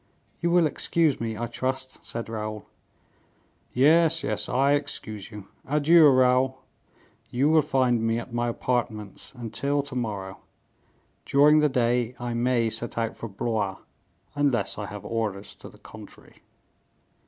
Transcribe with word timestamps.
"You 0.39 0.49
will 0.49 0.65
excuse 0.65 1.21
me, 1.21 1.37
I 1.37 1.45
trust," 1.45 2.03
said 2.03 2.27
Raoul. 2.27 2.65
"Yes, 3.71 4.23
yes, 4.23 4.49
I 4.49 4.71
excuse 4.73 5.29
you; 5.29 5.47
adieu, 5.63 6.09
Raoul; 6.09 6.63
you 7.29 7.49
will 7.49 7.61
find 7.61 8.01
me 8.01 8.17
at 8.17 8.33
my 8.33 8.47
apartments 8.47 9.31
until 9.35 9.83
to 9.83 9.95
morrow; 9.95 10.39
during 11.23 11.59
the 11.59 11.69
day 11.69 12.15
I 12.19 12.33
may 12.33 12.71
set 12.71 12.97
out 12.97 13.15
for 13.15 13.29
Blois, 13.29 13.77
unless 14.33 14.79
I 14.79 14.87
have 14.87 15.05
orders 15.05 15.53
to 15.57 15.69
the 15.69 15.77
contrary." 15.77 16.41